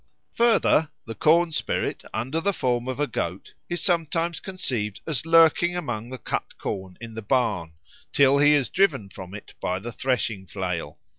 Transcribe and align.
Further, 0.33 0.89
the 1.05 1.13
corn 1.13 1.51
spirit 1.51 2.03
under 2.11 2.41
the 2.41 2.53
form 2.53 2.87
of 2.87 2.99
a 2.99 3.05
goat 3.05 3.53
is 3.69 3.83
sometimes 3.83 4.39
conceived 4.39 4.99
as 5.05 5.27
lurking 5.27 5.75
among 5.77 6.09
the 6.09 6.17
cut 6.17 6.57
corn 6.57 6.97
in 6.99 7.13
the 7.13 7.21
barn, 7.21 7.73
till 8.11 8.39
he 8.39 8.53
is 8.55 8.71
driven 8.71 9.09
from 9.09 9.35
it 9.35 9.53
by 9.61 9.77
the 9.77 9.91
threshing 9.91 10.47
flail. 10.47 10.97